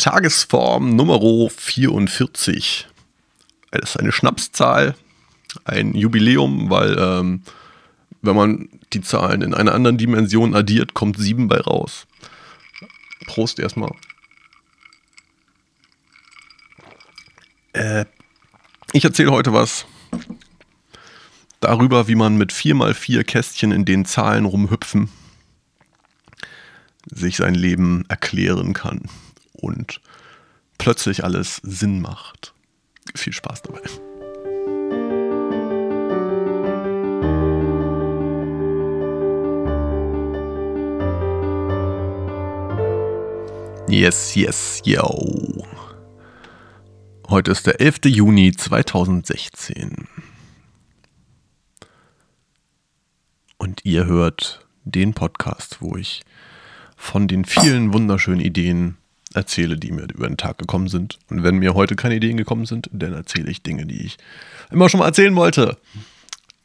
Tagesform 0.00 0.96
Nummer 0.96 1.20
44. 1.50 2.88
Das 3.70 3.90
ist 3.90 3.96
eine 3.98 4.12
Schnapszahl, 4.12 4.94
ein 5.64 5.94
Jubiläum, 5.94 6.70
weil 6.70 6.96
ähm, 6.98 7.42
wenn 8.22 8.34
man 8.34 8.70
die 8.94 9.02
Zahlen 9.02 9.42
in 9.42 9.52
einer 9.52 9.74
anderen 9.74 9.98
Dimension 9.98 10.54
addiert, 10.54 10.94
kommt 10.94 11.18
7 11.18 11.48
bei 11.48 11.60
raus. 11.60 12.06
Prost 13.26 13.58
erstmal. 13.58 13.92
Äh, 17.74 18.06
ich 18.94 19.04
erzähle 19.04 19.32
heute 19.32 19.52
was 19.52 19.84
darüber, 21.60 22.08
wie 22.08 22.14
man 22.14 22.38
mit 22.38 22.54
4x4 22.54 23.22
Kästchen, 23.24 23.70
in 23.70 23.84
denen 23.84 24.06
Zahlen 24.06 24.46
rumhüpfen, 24.46 25.10
sich 27.04 27.36
sein 27.36 27.54
Leben 27.54 28.06
erklären 28.08 28.72
kann 28.72 29.02
und 29.60 30.00
plötzlich 30.78 31.24
alles 31.24 31.56
Sinn 31.62 32.00
macht. 32.00 32.54
Viel 33.14 33.32
Spaß 33.32 33.62
dabei. 33.62 33.80
Yes, 43.88 44.36
yes, 44.36 44.80
yo. 44.84 45.66
Heute 47.28 47.50
ist 47.50 47.66
der 47.66 47.80
11. 47.80 47.98
Juni 48.04 48.52
2016. 48.52 50.06
Und 53.58 53.84
ihr 53.84 54.06
hört 54.06 54.64
den 54.84 55.12
Podcast, 55.12 55.78
wo 55.80 55.96
ich 55.96 56.22
von 56.96 57.26
den 57.26 57.44
vielen 57.44 57.92
wunderschönen 57.92 58.40
Ideen 58.40 58.96
erzähle, 59.34 59.76
die 59.76 59.92
mir 59.92 60.02
über 60.12 60.26
den 60.26 60.36
Tag 60.36 60.58
gekommen 60.58 60.88
sind. 60.88 61.18
Und 61.28 61.42
wenn 61.42 61.56
mir 61.56 61.74
heute 61.74 61.96
keine 61.96 62.16
Ideen 62.16 62.36
gekommen 62.36 62.66
sind, 62.66 62.90
dann 62.92 63.12
erzähle 63.12 63.50
ich 63.50 63.62
Dinge, 63.62 63.86
die 63.86 64.06
ich 64.06 64.16
immer 64.70 64.88
schon 64.88 65.00
mal 65.00 65.06
erzählen 65.06 65.36
wollte. 65.36 65.78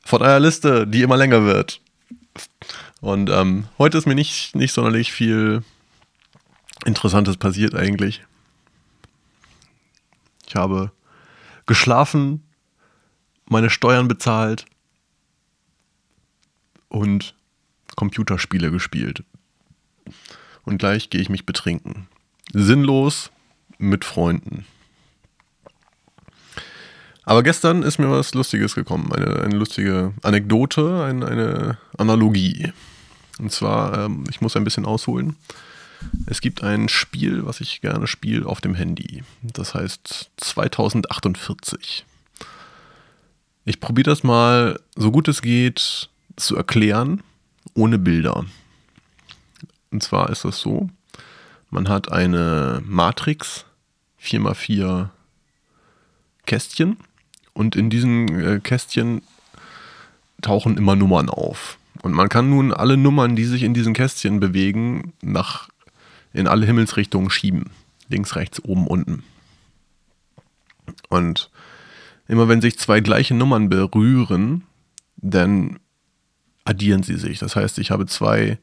Von 0.03 0.21
einer 0.21 0.39
Liste, 0.39 0.87
die 0.87 1.01
immer 1.01 1.17
länger 1.17 1.45
wird. 1.45 1.81
Und 3.01 3.29
ähm, 3.29 3.65
heute 3.77 3.97
ist 3.97 4.07
mir 4.07 4.15
nicht, 4.15 4.55
nicht 4.55 4.73
sonderlich 4.73 5.11
viel 5.11 5.63
Interessantes 6.85 7.37
passiert 7.37 7.75
eigentlich. 7.75 8.23
Ich 10.47 10.55
habe 10.55 10.91
geschlafen, 11.65 12.43
meine 13.45 13.69
Steuern 13.69 14.07
bezahlt 14.07 14.65
und 16.89 17.35
Computerspiele 17.95 18.71
gespielt. 18.71 19.23
Und 20.63 20.77
gleich 20.77 21.09
gehe 21.09 21.21
ich 21.21 21.29
mich 21.29 21.45
betrinken. 21.45 22.07
Sinnlos 22.57 23.31
mit 23.77 24.05
Freunden. 24.05 24.65
Aber 27.23 27.43
gestern 27.43 27.83
ist 27.83 27.99
mir 27.99 28.09
was 28.09 28.33
Lustiges 28.33 28.75
gekommen. 28.75 29.11
Eine, 29.11 29.41
eine 29.41 29.55
lustige 29.57 30.13
Anekdote, 30.21 31.03
eine, 31.03 31.27
eine 31.27 31.77
Analogie. 31.97 32.71
Und 33.39 33.51
zwar, 33.51 34.05
ähm, 34.05 34.23
ich 34.29 34.39
muss 34.39 34.55
ein 34.55 34.63
bisschen 34.63 34.85
ausholen. 34.85 35.35
Es 36.27 36.39
gibt 36.39 36.63
ein 36.63 36.87
Spiel, 36.87 37.45
was 37.45 37.59
ich 37.59 37.81
gerne 37.81 38.07
spiele 38.07 38.45
auf 38.45 38.61
dem 38.61 38.73
Handy. 38.73 39.23
Das 39.41 39.73
heißt 39.73 40.29
2048. 40.37 42.05
Ich 43.65 43.81
probiere 43.81 44.11
das 44.11 44.23
mal, 44.23 44.79
so 44.95 45.11
gut 45.11 45.27
es 45.27 45.41
geht, 45.41 46.09
zu 46.37 46.55
erklären, 46.55 47.21
ohne 47.73 47.97
Bilder. 47.97 48.45
Und 49.91 50.03
zwar 50.03 50.29
ist 50.29 50.45
das 50.45 50.59
so, 50.59 50.89
man 51.69 51.89
hat 51.89 52.11
eine 52.11 52.81
Matrix 52.85 53.65
4x4 54.21 55.09
Kästchen 56.45 56.97
und 57.53 57.75
in 57.75 57.89
diesen 57.89 58.27
äh, 58.39 58.59
Kästchen 58.59 59.21
tauchen 60.41 60.77
immer 60.77 60.95
Nummern 60.95 61.29
auf. 61.29 61.77
Und 62.01 62.13
man 62.13 62.29
kann 62.29 62.49
nun 62.49 62.71
alle 62.71 62.97
Nummern, 62.97 63.35
die 63.35 63.45
sich 63.45 63.63
in 63.63 63.73
diesen 63.73 63.93
Kästchen 63.93 64.39
bewegen, 64.39 65.13
nach 65.21 65.69
in 66.33 66.47
alle 66.47 66.65
Himmelsrichtungen 66.65 67.29
schieben. 67.29 67.71
Links, 68.09 68.35
rechts, 68.35 68.63
oben, 68.63 68.85
unten. 68.87 69.23
Und 71.09 71.49
immer 72.27 72.47
wenn 72.47 72.61
sich 72.61 72.77
zwei 72.77 72.99
gleiche 72.99 73.33
Nummern 73.33 73.69
berühren, 73.69 74.63
dann 75.17 75.79
addieren 76.65 77.03
sie 77.03 77.15
sich. 77.15 77.39
Das 77.39 77.55
heißt, 77.55 77.79
ich 77.79 77.91
habe 77.91 78.05
zwei 78.05 78.59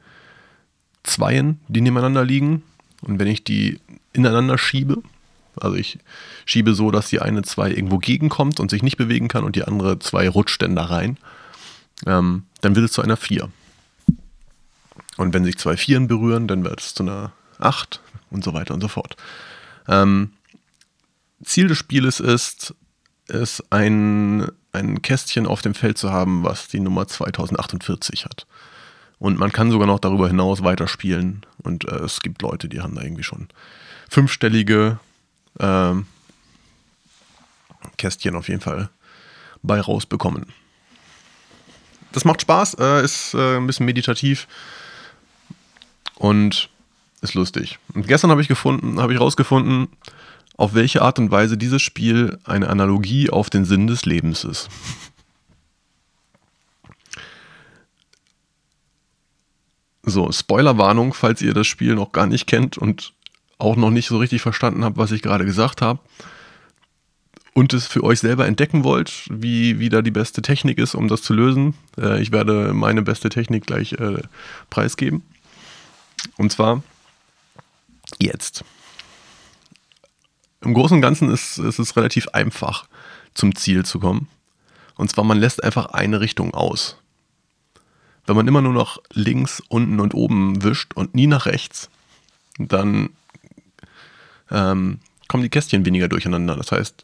Zweien, 1.03 1.61
die 1.69 1.81
nebeneinander 1.81 2.25
liegen. 2.25 2.63
Und 3.03 3.19
wenn 3.19 3.29
ich 3.29 3.45
die 3.45 3.81
ineinander 4.13 4.59
schiebe, 4.59 5.03
also 5.61 5.77
ich 5.77 5.99
schiebe 6.47 6.75
so, 6.75 6.91
dass 6.91 7.09
die 7.09 7.21
eine 7.21 7.43
zwei 7.43 7.71
irgendwo 7.71 7.99
gegenkommt 7.99 8.59
und 8.59 8.71
sich 8.71 8.83
nicht 8.83 8.97
bewegen 8.97 9.29
kann 9.29 9.45
und 9.45 9.57
die 9.57 9.65
andere 9.65 9.99
zwei 9.99 10.29
rutscht 10.29 10.63
dann 10.63 10.77
da 10.77 10.85
rein, 10.85 11.19
ähm, 12.07 12.45
dann 12.61 12.75
wird 12.75 12.87
es 12.87 12.93
zu 12.93 13.03
einer 13.03 13.17
Vier. 13.17 13.51
Und 15.17 15.35
wenn 15.35 15.45
sich 15.45 15.59
zwei 15.59 15.77
Vieren 15.77 16.09
berühren, 16.09 16.49
dann 16.49 16.65
wird 16.65 16.81
es 16.81 16.95
zu 16.95 17.03
einer 17.03 17.33
8 17.59 18.01
und 18.31 18.43
so 18.43 18.55
weiter 18.55 18.75
und 18.75 18.81
so 18.81 18.89
fort. 18.89 19.17
Ähm, 19.89 20.33
Ziel 21.45 21.69
des 21.69 21.79
Spieles 21.79 22.21
ist, 22.21 22.75
ist 23.29 23.65
ein, 23.71 24.47
ein 24.73 25.03
Kästchen 25.03 25.47
auf 25.47 25.61
dem 25.61 25.75
Feld 25.75 25.99
zu 25.99 26.11
haben, 26.13 26.45
was 26.45 26.69
die 26.69 26.81
Nummer 26.81 27.07
2048 27.07 28.25
hat. 28.25 28.47
Und 29.23 29.39
man 29.39 29.53
kann 29.53 29.71
sogar 29.71 29.87
noch 29.87 30.01
darüber 30.01 30.27
hinaus 30.27 30.65
weiterspielen. 30.65 31.47
Und 31.63 31.85
äh, 31.85 31.95
es 31.99 32.23
gibt 32.23 32.43
Leute, 32.43 32.69
die 32.69 32.81
haben 32.81 32.97
da 32.97 33.03
irgendwie 33.03 33.23
schon 33.23 33.47
fünfstellige 34.11 34.99
äh, 35.61 35.93
Kästchen 37.99 38.35
auf 38.35 38.49
jeden 38.49 38.61
Fall 38.61 38.91
bei 39.63 39.81
rausbekommen. 39.81 40.47
Das 42.11 42.25
macht 42.25 42.41
Spaß, 42.41 42.75
äh, 42.81 43.05
ist 43.05 43.35
äh, 43.35 43.59
ein 43.59 43.67
bisschen 43.69 43.87
meditativ. 43.87 44.49
Und 46.17 46.69
ist 47.21 47.35
lustig. 47.35 47.79
Und 47.95 48.09
gestern 48.09 48.33
habe 48.33 48.43
ich 48.43 48.49
gefunden, 48.49 49.01
habe 49.01 49.15
ich 49.15 49.21
rausgefunden, 49.21 49.87
auf 50.57 50.75
welche 50.75 51.01
Art 51.01 51.21
und 51.21 51.31
Weise 51.31 51.57
dieses 51.57 51.81
Spiel 51.81 52.41
eine 52.43 52.69
Analogie 52.69 53.31
auf 53.31 53.51
den 53.51 53.67
Sinn 53.67 53.87
des 53.87 54.05
Lebens 54.05 54.43
ist. 54.43 54.69
So, 60.13 60.31
Spoilerwarnung, 60.31 61.15
falls 61.15 61.41
ihr 61.41 61.55
das 61.55 61.67
Spiel 61.67 61.95
noch 61.95 62.13
gar 62.13 62.27
nicht 62.27 62.47
kennt 62.47 62.77
und 62.77 63.15
auch 63.59 63.77
noch 63.77 63.91
nicht 63.91 64.09
so 64.09 64.19
richtig 64.19 64.43
verstanden 64.43 64.85
habt, 64.85 64.99
was 64.99 65.11
ich 65.11 65.23
gerade 65.23 65.47
gesagt 65.47 65.81
habe 65.81 66.01
und 67.55 67.73
es 67.73 67.87
für 67.87 68.05
euch 68.05 68.21
selber 68.21 68.47
entdecken 68.47 68.85
wollt, 68.85 69.27
wie, 69.31 69.79
wie 69.79 69.89
da 69.89 70.03
die 70.03 70.11
beste 70.11 70.43
Technik 70.43 70.79
ist, 70.79 70.95
um 70.95 71.09
das 71.09 71.23
zu 71.23 71.33
lösen. 71.33 71.75
Äh, 71.99 72.21
ich 72.21 72.31
werde 72.31 72.75
meine 72.75 73.01
beste 73.01 73.31
Technik 73.31 73.67
gleich 73.67 73.95
äh, 73.95 74.23
preisgeben. 74.69 75.23
Und 76.37 76.53
zwar 76.53 76.83
jetzt. 78.21 78.65
Im 80.61 80.75
Großen 80.75 80.97
und 80.97 81.03
Ganzen 81.03 81.31
ist, 81.31 81.59
ist 81.59 81.79
es 81.79 81.97
relativ 81.97 82.29
einfach, 82.29 82.87
zum 83.33 83.55
Ziel 83.55 83.85
zu 83.87 83.99
kommen. 83.99 84.29
Und 84.97 85.11
zwar, 85.11 85.25
man 85.25 85.39
lässt 85.39 85.65
einfach 85.65 85.87
eine 85.87 86.21
Richtung 86.21 86.53
aus. 86.53 86.97
Wenn 88.27 88.37
man 88.37 88.47
immer 88.47 88.63
nur 88.63 88.73
nach 88.73 88.99
links, 89.13 89.63
unten 89.69 90.01
und 90.01 90.15
oben 90.15 90.63
wischt 90.63 90.95
und 90.95 91.15
nie 91.15 91.27
nach 91.27 91.47
rechts, 91.47 91.91
dann 92.59 93.11
ähm, 94.51 95.01
kommen 95.29 95.43
die 95.43 95.49
Kästchen 95.49 95.85
weniger 95.85 96.09
durcheinander. 96.09 96.57
Das 96.57 96.73
heißt, 96.73 97.03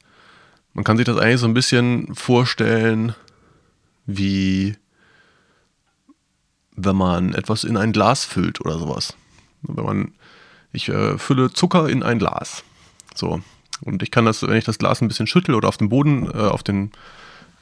man 0.75 0.85
kann 0.85 0.97
sich 0.97 1.07
das 1.07 1.17
eigentlich 1.17 1.41
so 1.41 1.47
ein 1.47 1.55
bisschen 1.55 2.15
vorstellen, 2.15 3.15
wie 4.07 4.77
wenn 6.77 6.97
man 6.97 7.35
etwas 7.35 7.65
in 7.65 7.77
ein 7.77 7.93
Glas 7.93 8.25
füllt 8.25 8.61
oder 8.61 8.79
sowas. 8.79 9.15
Wenn 9.63 9.85
man 9.85 10.13
ich 10.73 10.89
äh, 10.89 11.19
fülle 11.19 11.53
Zucker 11.53 11.89
in 11.89 12.03
ein 12.03 12.19
Glas. 12.19 12.63
So. 13.15 13.41
Und 13.81 14.03
ich 14.03 14.11
kann 14.11 14.25
das, 14.25 14.43
wenn 14.43 14.57
ich 14.57 14.65
das 14.65 14.79
Glas 14.79 15.01
ein 15.01 15.09
bisschen 15.09 15.27
schüttel 15.27 15.55
oder 15.55 15.69
auf 15.69 15.77
den 15.77 15.89
Boden, 15.89 16.27
äh, 16.27 16.39
auf, 16.39 16.63
den, 16.63 16.93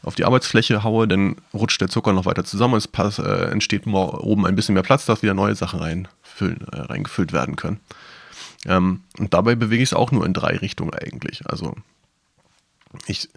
auf 0.06 0.14
die 0.14 0.24
Arbeitsfläche 0.24 0.84
haue, 0.84 1.08
dann 1.08 1.36
rutscht 1.52 1.80
der 1.80 1.88
Zucker 1.88 2.12
noch 2.12 2.26
weiter 2.26 2.44
zusammen 2.44 2.74
und 2.74 2.78
es 2.78 2.86
pass, 2.88 3.18
äh, 3.18 3.50
entsteht 3.50 3.88
oben 3.88 4.46
ein 4.46 4.54
bisschen 4.54 4.74
mehr 4.74 4.84
Platz, 4.84 5.04
dass 5.04 5.22
wieder 5.22 5.34
neue 5.34 5.56
Sachen 5.56 5.80
reinfüllen, 5.80 6.60
äh, 6.68 6.80
reingefüllt 6.82 7.32
werden 7.32 7.56
können. 7.56 7.80
Ähm, 8.66 9.02
und 9.18 9.34
dabei 9.34 9.56
bewege 9.56 9.82
ich 9.82 9.90
es 9.90 9.94
auch 9.94 10.12
nur 10.12 10.24
in 10.24 10.32
drei 10.32 10.56
Richtungen 10.56 10.94
eigentlich. 10.94 11.44
Also 11.50 11.74
ich 13.06 13.28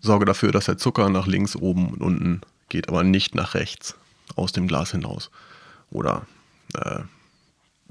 sorge 0.00 0.26
dafür, 0.26 0.52
dass 0.52 0.66
der 0.66 0.76
Zucker 0.76 1.08
nach 1.08 1.26
links, 1.26 1.56
oben 1.56 1.88
und 1.88 2.02
unten 2.02 2.40
geht, 2.68 2.90
aber 2.90 3.04
nicht 3.04 3.34
nach 3.34 3.54
rechts 3.54 3.96
aus 4.36 4.52
dem 4.52 4.68
Glas 4.68 4.90
hinaus. 4.90 5.30
Oder 5.90 6.26
äh, 6.74 7.00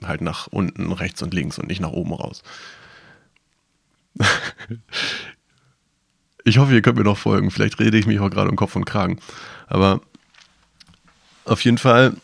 halt 0.04 0.22
nach 0.22 0.46
unten, 0.46 0.92
rechts 0.92 1.24
und 1.24 1.34
links 1.34 1.58
und 1.58 1.68
nicht 1.68 1.82
nach 1.82 1.92
oben 1.92 2.14
raus. 2.14 2.44
ich 6.44 6.58
hoffe, 6.58 6.74
ihr 6.74 6.82
könnt 6.82 6.98
mir 6.98 7.04
noch 7.04 7.18
folgen. 7.18 7.52
Vielleicht 7.52 7.80
rede 7.80 7.98
ich 7.98 8.06
mich 8.06 8.20
auch 8.20 8.30
gerade 8.30 8.50
um 8.50 8.56
Kopf 8.56 8.76
und 8.76 8.86
Kragen. 8.86 9.20
Aber 9.68 10.02
auf 11.46 11.64
jeden 11.64 11.78
Fall 11.78 12.16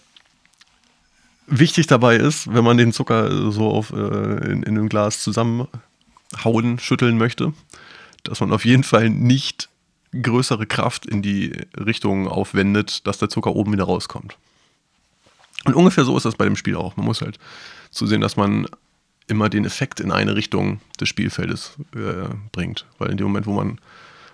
wichtig 1.48 1.88
dabei 1.88 2.18
ist, 2.18 2.54
wenn 2.54 2.64
man 2.64 2.78
den 2.78 2.94
Zucker 2.94 3.52
so 3.52 3.70
auf, 3.70 3.92
äh, 3.92 3.96
in, 3.96 4.64
in 4.64 4.78
einem 4.78 4.90
Glas 4.90 5.24
zusammen 5.24 5.68
hauen, 6.44 6.78
schütteln 6.80 7.18
möchte, 7.18 7.54
dass 8.24 8.42
man 8.42 8.52
auf 8.52 8.66
jeden 8.66 8.84
Fall 8.84 9.10
nicht 9.10 9.70
größere 10.14 10.66
Kraft 10.66 11.06
in 11.06 11.22
die 11.22 11.54
Richtung 11.78 12.28
aufwendet, 12.28 13.08
dass 13.08 13.18
der 13.18 13.30
Zucker 13.30 13.56
oben 13.56 13.74
wieder 13.74 13.86
rauskommt. 13.86 14.38
Und 15.66 15.76
ungefähr 15.76 16.06
so 16.06 16.16
ist 16.16 16.24
das 16.24 16.36
bei 16.36 16.46
dem 16.46 16.56
Spiel 16.56 16.76
auch. 16.76 16.96
Man 16.98 17.06
muss 17.06 17.22
halt 17.22 17.40
zusehen, 17.92 18.22
dass 18.22 18.38
man 18.38 18.68
immer 19.28 19.50
den 19.50 19.66
Effekt 19.66 20.00
in 20.00 20.12
eine 20.12 20.36
Richtung 20.36 20.80
des 21.00 21.10
Spielfeldes 21.10 21.78
äh, 21.96 22.34
bringt. 22.52 22.86
Weil 22.98 23.12
in 23.12 23.18
dem 23.18 23.28
Moment, 23.28 23.46
wo 23.46 23.54
man 23.54 23.80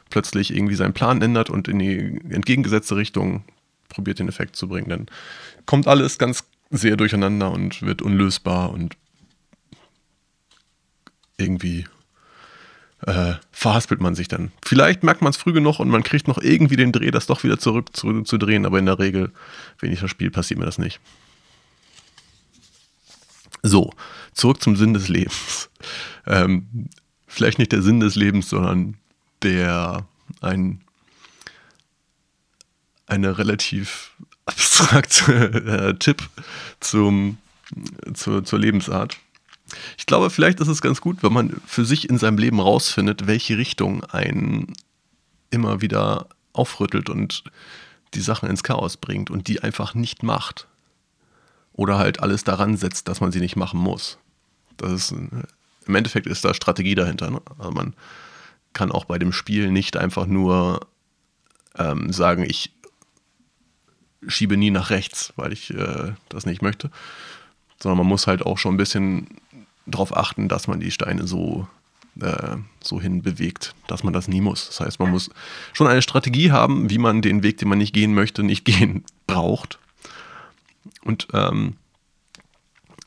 plötzlich 0.09 0.55
irgendwie 0.55 0.75
seinen 0.75 0.93
Plan 0.93 1.21
ändert 1.21 1.49
und 1.49 1.67
in 1.67 1.79
die 1.79 2.21
entgegengesetzte 2.29 2.95
Richtung 2.95 3.43
probiert, 3.89 4.19
den 4.19 4.29
Effekt 4.29 4.55
zu 4.55 4.67
bringen, 4.67 4.89
dann 4.89 5.05
kommt 5.65 5.87
alles 5.87 6.17
ganz 6.17 6.43
sehr 6.69 6.97
durcheinander 6.97 7.51
und 7.51 7.81
wird 7.81 8.01
unlösbar 8.01 8.71
und 8.71 8.95
irgendwie 11.37 11.85
äh, 13.05 13.33
verhaspelt 13.51 14.01
man 14.01 14.15
sich 14.15 14.27
dann. 14.27 14.51
Vielleicht 14.63 15.03
merkt 15.03 15.21
man 15.21 15.31
es 15.31 15.37
früh 15.37 15.53
genug 15.53 15.79
und 15.79 15.89
man 15.89 16.03
kriegt 16.03 16.27
noch 16.27 16.37
irgendwie 16.37 16.75
den 16.75 16.91
Dreh, 16.91 17.11
das 17.11 17.25
doch 17.25 17.43
wieder 17.43 17.59
zurück 17.59 17.95
zu, 17.95 18.21
zu 18.21 18.37
drehen, 18.37 18.65
aber 18.65 18.79
in 18.79 18.85
der 18.85 18.99
Regel, 18.99 19.31
wenn 19.79 19.91
ich 19.91 19.99
das 19.99 20.09
Spiel, 20.09 20.31
passiert 20.31 20.59
mir 20.59 20.65
das 20.65 20.77
nicht. 20.77 20.99
So, 23.61 23.91
zurück 24.33 24.61
zum 24.61 24.75
Sinn 24.75 24.93
des 24.93 25.07
Lebens. 25.07 25.69
Ähm, 26.25 26.89
vielleicht 27.27 27.59
nicht 27.59 27.71
der 27.71 27.81
Sinn 27.81 27.99
des 27.99 28.15
Lebens, 28.15 28.49
sondern 28.49 28.97
der 29.41 30.05
ein 30.41 30.81
eine 33.05 33.37
relativ 33.37 34.11
abstrakte 34.45 35.33
äh, 35.65 35.93
Tipp 35.99 36.27
zum, 36.79 37.37
zur, 38.13 38.43
zur 38.43 38.59
Lebensart. 38.59 39.17
Ich 39.97 40.05
glaube, 40.05 40.29
vielleicht 40.29 40.59
ist 40.59 40.67
es 40.67 40.81
ganz 40.81 41.01
gut, 41.01 41.23
wenn 41.23 41.33
man 41.33 41.61
für 41.65 41.85
sich 41.85 42.09
in 42.09 42.17
seinem 42.17 42.37
Leben 42.37 42.59
rausfindet, 42.59 43.27
welche 43.27 43.57
Richtung 43.57 44.03
einen 44.05 44.73
immer 45.49 45.81
wieder 45.81 46.27
aufrüttelt 46.51 47.09
und 47.09 47.43
die 48.13 48.21
Sachen 48.21 48.49
ins 48.49 48.63
Chaos 48.63 48.97
bringt 48.97 49.31
und 49.31 49.47
die 49.47 49.63
einfach 49.63 49.95
nicht 49.95 50.21
macht. 50.21 50.67
Oder 51.71 51.97
halt 51.97 52.19
alles 52.19 52.43
daran 52.43 52.77
setzt, 52.77 53.07
dass 53.07 53.21
man 53.21 53.31
sie 53.31 53.39
nicht 53.39 53.55
machen 53.55 53.79
muss. 53.79 54.19
Das 54.77 54.91
ist, 54.91 55.11
im 55.11 55.95
Endeffekt 55.95 56.27
ist 56.27 56.45
da 56.45 56.53
Strategie 56.53 56.95
dahinter. 56.95 57.29
Ne? 57.29 57.41
Also 57.57 57.71
man 57.71 57.95
kann 58.73 58.91
auch 58.91 59.05
bei 59.05 59.19
dem 59.19 59.31
Spiel 59.31 59.71
nicht 59.71 59.97
einfach 59.97 60.25
nur 60.25 60.87
ähm, 61.77 62.11
sagen, 62.11 62.43
ich 62.43 62.71
schiebe 64.27 64.57
nie 64.57 64.71
nach 64.71 64.89
rechts, 64.89 65.33
weil 65.35 65.53
ich 65.53 65.73
äh, 65.73 66.13
das 66.29 66.45
nicht 66.45 66.61
möchte. 66.61 66.89
Sondern 67.81 67.99
man 67.99 68.07
muss 68.07 68.27
halt 68.27 68.45
auch 68.45 68.57
schon 68.57 68.75
ein 68.75 68.77
bisschen 68.77 69.27
darauf 69.85 70.15
achten, 70.15 70.47
dass 70.47 70.67
man 70.67 70.79
die 70.79 70.91
Steine 70.91 71.27
so, 71.27 71.67
äh, 72.19 72.57
so 72.81 73.01
hin 73.01 73.21
bewegt, 73.21 73.75
dass 73.87 74.03
man 74.03 74.13
das 74.13 74.27
nie 74.27 74.41
muss. 74.41 74.67
Das 74.67 74.79
heißt, 74.79 74.99
man 74.99 75.11
muss 75.11 75.29
schon 75.73 75.87
eine 75.87 76.01
Strategie 76.01 76.51
haben, 76.51 76.89
wie 76.89 76.97
man 76.97 77.21
den 77.21 77.43
Weg, 77.43 77.57
den 77.57 77.67
man 77.67 77.77
nicht 77.77 77.93
gehen 77.93 78.13
möchte, 78.13 78.43
nicht 78.43 78.65
gehen 78.65 79.03
braucht. 79.27 79.79
Und 81.03 81.27
ähm, 81.33 81.75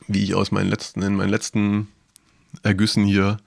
wie 0.07 0.23
ich 0.23 0.35
aus 0.35 0.51
meinen 0.51 0.69
letzten, 0.69 1.01
in 1.01 1.15
meinen 1.15 1.29
letzten 1.29 1.87
Ergüssen 2.63 3.05
hier 3.05 3.37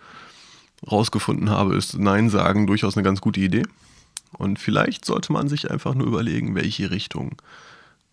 rausgefunden 0.91 1.51
habe, 1.51 1.77
ist 1.77 1.99
Nein 1.99 2.31
sagen 2.31 2.67
durchaus 2.67 2.97
eine 2.97 3.05
ganz 3.05 3.21
gute 3.21 3.41
Idee. 3.41 3.65
Und 4.33 4.59
vielleicht 4.59 5.05
sollte 5.05 5.33
man 5.33 5.49
sich 5.49 5.71
einfach 5.71 5.95
nur 5.95 6.07
überlegen, 6.07 6.55
welche 6.55 6.91
Richtung 6.91 7.41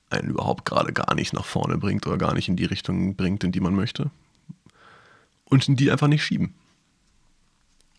einen 0.09 0.29
überhaupt 0.29 0.65
gerade 0.65 0.93
gar 0.93 1.15
nicht 1.15 1.33
nach 1.33 1.45
vorne 1.45 1.77
bringt 1.77 2.07
oder 2.07 2.17
gar 2.17 2.33
nicht 2.33 2.47
in 2.47 2.55
die 2.55 2.65
Richtung 2.65 3.15
bringt, 3.15 3.43
in 3.43 3.51
die 3.51 3.59
man 3.59 3.75
möchte. 3.75 4.09
Und 5.45 5.67
in 5.67 5.75
die 5.75 5.91
einfach 5.91 6.07
nicht 6.07 6.23
schieben. 6.23 6.53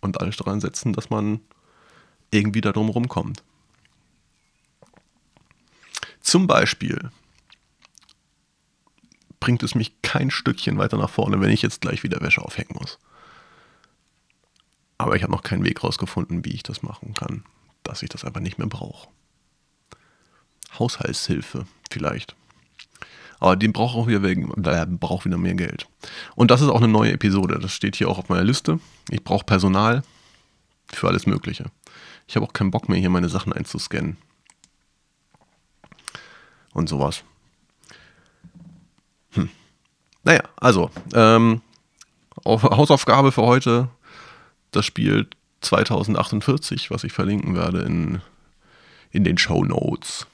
Und 0.01 0.21
alles 0.21 0.37
daran 0.37 0.61
setzen, 0.61 0.93
dass 0.93 1.11
man 1.11 1.41
irgendwie 2.31 2.61
da 2.61 2.73
drum 2.73 2.89
rumkommt. 2.89 3.43
Zum 6.21 6.47
Beispiel 6.47 7.11
bringt 9.49 9.63
es 9.63 9.75
mich 9.75 10.03
kein 10.03 10.31
Stückchen 10.31 10.77
weiter 10.77 10.99
nach 10.99 11.09
vorne, 11.09 11.41
wenn 11.41 11.49
ich 11.51 11.63
jetzt 11.63 11.81
gleich 11.81 12.03
wieder 12.03 12.21
Wäsche 12.21 12.43
aufhängen 12.43 12.77
muss. 12.79 12.99
Aber 14.99 15.17
ich 15.17 15.23
habe 15.23 15.33
noch 15.33 15.43
keinen 15.43 15.65
Weg 15.65 15.83
rausgefunden, 15.83 16.45
wie 16.45 16.51
ich 16.51 16.63
das 16.63 16.83
machen 16.83 17.15
kann 17.15 17.45
dass 17.89 18.03
ich 18.03 18.11
das 18.11 18.25
einfach 18.25 18.41
nicht 18.41 18.59
mehr 18.59 18.69
brauche. 18.69 19.09
Haushaltshilfe 20.79 21.67
vielleicht. 21.91 22.37
Aber 23.41 23.57
die 23.57 23.69
braucht 23.69 23.97
auch 23.97 24.07
wieder, 24.07 24.23
äh, 24.23 24.87
braucht 24.87 25.25
wieder 25.25 25.39
mehr 25.39 25.55
Geld. 25.55 25.87
Und 26.35 26.51
das 26.51 26.61
ist 26.61 26.69
auch 26.69 26.83
eine 26.83 26.89
neue 26.89 27.13
Episode. 27.13 27.59
Das 27.59 27.73
steht 27.73 27.97
hier 27.97 28.09
auch 28.09 28.19
auf 28.19 28.29
meiner 28.29 28.45
Liste. 28.45 28.81
Ich 29.11 29.25
brauche 29.25 29.45
Personal 29.45 30.03
für 30.93 31.09
alles 31.09 31.27
Mögliche. 31.27 31.71
Ich 32.27 32.37
habe 32.37 32.47
auch 32.47 32.53
keinen 32.53 32.71
Bock 32.71 32.89
mehr, 32.89 32.99
hier 32.99 33.11
meine 33.11 33.29
Sachen 33.29 33.53
einzuscannen. 33.53 34.19
Und 36.75 36.89
sowas. 36.89 37.25
Naja, 40.29 40.43
also, 40.57 40.91
ähm, 41.15 41.63
Hausaufgabe 42.45 43.33
für 43.33 43.45
heute. 43.45 43.89
Das 44.73 44.85
Spiel 44.85 45.27
2048, 45.63 46.91
was 46.91 47.03
ich 47.03 47.15
verlinken 47.15 47.57
werde 47.57 47.81
in, 47.81 48.21
in 49.11 49.25
den 49.25 49.39
Show 49.39 49.65
Notes. 49.65 50.27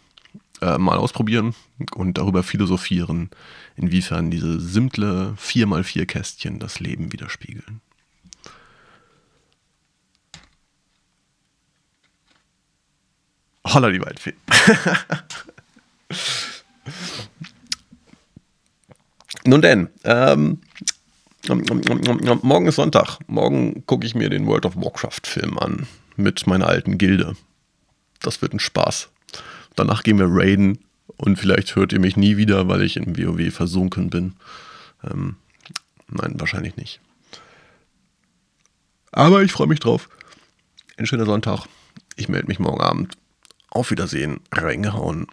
Äh, 0.60 0.78
mal 0.78 0.98
ausprobieren 0.98 1.54
und 1.94 2.18
darüber 2.18 2.42
philosophieren, 2.42 3.30
inwiefern 3.76 4.32
diese 4.32 4.58
simple 4.58 5.36
4x4 5.38 6.06
Kästchen 6.06 6.58
das 6.58 6.80
Leben 6.80 7.12
widerspiegeln. 7.12 7.80
Holla 13.64 13.90
die 13.90 14.00
Waldfee. 14.00 14.34
Nun 19.46 19.62
denn, 19.62 19.88
ähm, 20.04 20.60
Morgen 21.46 22.66
ist 22.66 22.76
Sonntag. 22.76 23.18
Morgen 23.26 23.84
gucke 23.86 24.06
ich 24.06 24.14
mir 24.14 24.30
den 24.30 24.46
World 24.46 24.64
of 24.64 24.76
Warcraft-Film 24.76 25.58
an. 25.58 25.86
Mit 26.16 26.46
meiner 26.46 26.66
alten 26.66 26.96
Gilde. 26.96 27.36
Das 28.22 28.40
wird 28.40 28.54
ein 28.54 28.60
Spaß. 28.60 29.10
Danach 29.76 30.02
gehen 30.02 30.18
wir 30.18 30.28
raiden. 30.28 30.78
Und 31.18 31.36
vielleicht 31.38 31.76
hört 31.76 31.92
ihr 31.92 32.00
mich 32.00 32.16
nie 32.16 32.38
wieder, 32.38 32.68
weil 32.68 32.82
ich 32.82 32.96
in 32.96 33.18
WoW 33.18 33.52
versunken 33.52 34.08
bin. 34.08 34.34
Ähm, 35.02 35.36
nein, 36.08 36.34
wahrscheinlich 36.38 36.76
nicht. 36.76 37.00
Aber 39.12 39.42
ich 39.42 39.52
freue 39.52 39.66
mich 39.66 39.80
drauf. 39.80 40.08
Ein 40.96 41.06
schöner 41.06 41.26
Sonntag. 41.26 41.66
Ich 42.16 42.28
melde 42.28 42.48
mich 42.48 42.58
morgen 42.58 42.80
Abend. 42.80 43.16
Auf 43.68 43.90
Wiedersehen. 43.90 44.40
Reingehauen. 44.50 45.26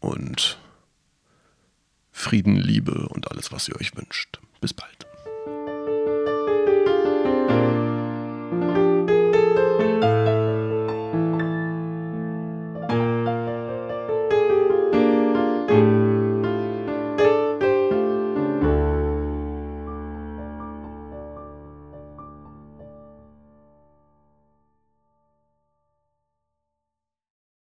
Und 0.00 0.58
Frieden, 2.16 2.56
Liebe 2.56 3.08
und 3.08 3.30
alles, 3.30 3.50
was 3.52 3.68
ihr 3.68 3.76
euch 3.76 3.94
wünscht. 3.96 4.38
Bis 4.60 4.72
bald. 4.72 5.03